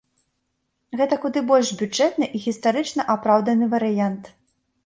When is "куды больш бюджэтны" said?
1.25-2.31